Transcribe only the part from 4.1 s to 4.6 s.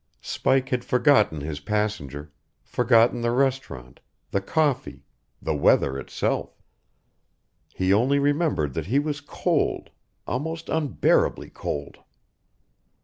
the